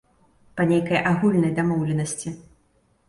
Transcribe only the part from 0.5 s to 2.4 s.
Па нейкай агульнай дамоўленасці.